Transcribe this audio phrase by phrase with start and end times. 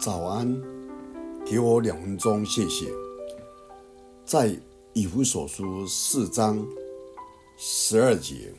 [0.00, 0.56] 早安，
[1.44, 2.86] 给我两分钟，谢谢。
[4.24, 4.54] 在
[4.92, 6.64] 以弗所书四章
[7.56, 8.52] 十二节，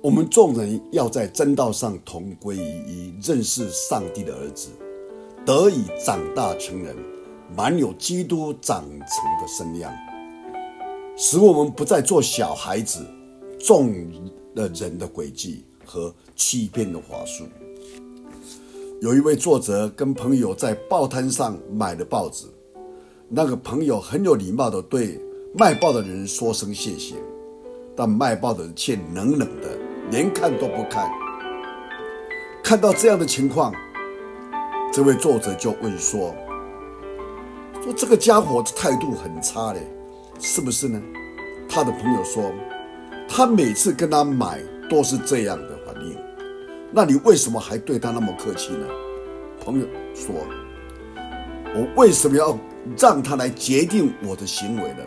[0.00, 4.70] 我们众人要在真道上同归于一，认识上帝的儿子，
[5.44, 6.96] 得以长大成人，
[7.54, 9.92] 满有基督长成的身量，
[11.14, 13.04] 使我们不再做小孩子，
[13.58, 13.92] 中
[14.54, 17.44] 了人的诡计和欺骗的话术。
[19.02, 22.46] 有一位作者跟朋友在报摊上买了报纸，
[23.28, 25.20] 那个朋友很有礼貌地对
[25.58, 27.16] 卖报的人说声谢谢，
[27.96, 29.76] 但卖报的人却冷冷的，
[30.12, 31.10] 连看都不看。
[32.62, 33.74] 看到这样的情况，
[34.92, 36.32] 这位作者就问说
[37.82, 39.80] ：“说这个家伙的态度很差嘞，
[40.38, 41.02] 是不是呢？”
[41.68, 42.52] 他的朋友说
[43.28, 45.71] ：“他每次跟他买都是这样的。”
[46.94, 48.86] 那你为什么还对他那么客气呢？
[49.64, 50.34] 朋友说
[51.74, 52.58] ：“我为什么要
[52.98, 54.98] 让他来决定我的行为呢？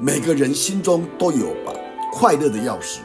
[0.00, 1.72] 每个人心中都有把
[2.12, 2.98] 快乐的钥匙，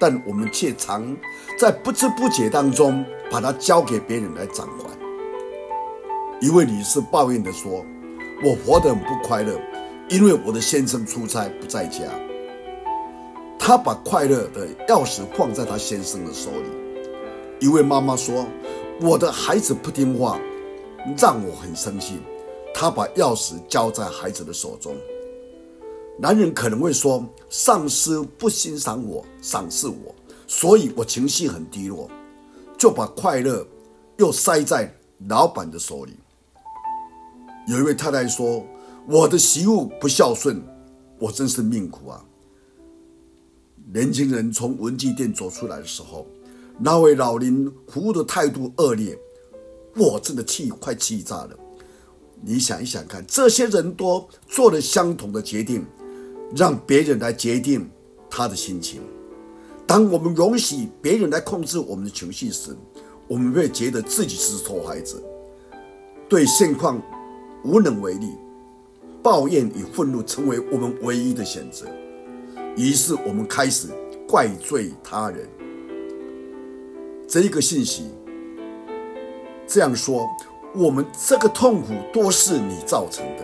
[0.00, 1.16] 但我们却常
[1.60, 4.90] 在不知不觉当中把它交给别人来掌管。”
[6.42, 7.86] 一位女士抱怨地说
[8.42, 9.56] ：“我活得很不快乐，
[10.08, 12.02] 因为我的先生出差不在家。”
[13.66, 16.68] 他把快乐的钥匙放在他先生的手里。
[17.58, 18.46] 一位妈妈说
[19.02, 20.38] ：“我的孩子不听话，
[21.18, 22.20] 让我很生气。”
[22.72, 24.94] 他把钥匙交在孩子的手中。
[26.16, 30.14] 男人可能会说：“上司不欣赏我，赏识我，
[30.46, 32.08] 所以我情绪很低落，
[32.78, 33.66] 就把快乐
[34.18, 34.94] 又塞在
[35.26, 36.12] 老板的手里。”
[37.66, 38.64] 有一位太太说
[39.10, 40.62] ：“我的媳妇不孝顺，
[41.18, 42.24] 我真是命苦啊。”
[43.92, 46.26] 年轻人从文具店走出来的时候，
[46.76, 49.16] 那位老林服务的态度恶劣，
[49.94, 51.50] 我真的气快气炸了。
[52.42, 55.86] 你想一想看，这些人多做了相同的决定，
[56.56, 57.88] 让别人来决定
[58.28, 59.00] 他的心情。
[59.86, 62.76] 当我们容许别人来控制我们的情绪时，
[63.28, 65.22] 我们会觉得自己是受害者，
[66.28, 67.00] 对现况
[67.64, 68.32] 无能为力，
[69.22, 71.86] 抱怨与愤怒成为我们唯一的选择。
[72.76, 73.88] 于是我们开始
[74.28, 75.48] 怪罪他人。
[77.26, 78.10] 这一个信息
[79.66, 80.28] 这样说：
[80.74, 83.42] 我们这个痛苦都是你造成的，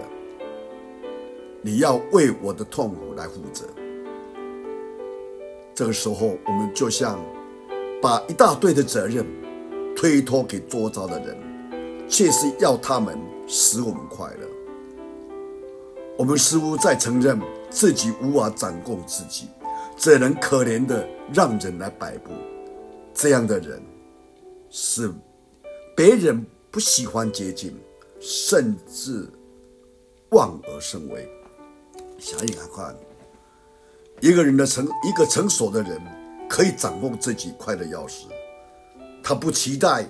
[1.63, 3.65] 你要为我的痛苦来负责。
[5.75, 7.19] 这个时候，我们就像
[8.03, 9.27] 把一大堆的责任
[9.97, 11.37] 推脱给周遭的人，
[12.07, 14.47] 却是要他们使我们快乐。
[16.19, 17.41] 我们似乎在承认。
[17.73, 19.49] 自己无法掌控自己，
[19.97, 22.31] 只能可怜的让人来摆布。
[23.15, 23.83] 这样的人
[24.71, 25.11] 是
[25.97, 27.77] 别人不喜欢接近，
[28.21, 29.29] 甚至
[30.31, 31.29] 望而生畏。
[32.19, 32.95] 想一想看，
[34.21, 36.01] 一个人的成一个成熟的人
[36.49, 38.27] 可以掌控自己快乐钥匙，
[39.23, 40.09] 他不期待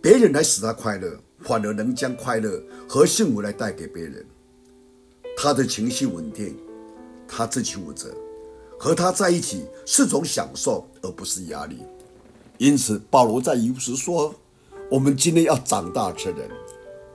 [0.00, 4.26] 别人来使他快乐，反而能将快乐和幸福来带给别人。
[5.42, 6.56] 他的情绪稳定，
[7.26, 8.14] 他自己负责，
[8.78, 11.78] 和他在一起是种享受，而不是压力。
[12.58, 14.32] 因此，保罗在以弗所说
[14.88, 16.48] ：“我们今天要长大成人，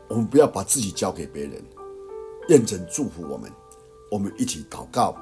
[0.10, 1.54] 我们不要把自己交给别人。”
[2.50, 3.50] 愿神祝福我们，
[4.12, 5.16] 我们一起祷告。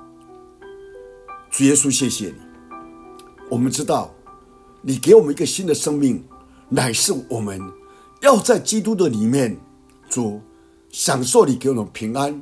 [1.51, 2.35] 主耶稣，谢谢你。
[3.51, 4.11] 我们知道，
[4.81, 6.23] 你给我们一个新的生命，
[6.69, 7.61] 乃是我们
[8.23, 9.55] 要在基督的里面，
[10.09, 10.41] 主
[10.89, 12.41] 享受你给我们平安。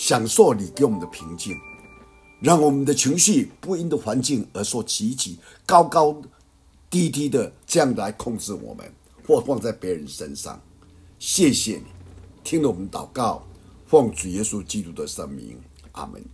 [0.00, 1.54] 享受你给我们的平静，
[2.40, 6.16] 让我们的情绪不因的环境而受起起高高
[6.88, 8.90] 低低的这样来控制我们，
[9.26, 10.58] 或放在别人身上。
[11.18, 11.84] 谢谢你，
[12.42, 13.46] 听了我们祷告，
[13.86, 15.60] 奉主耶稣基督的圣名，
[15.92, 16.24] 阿门。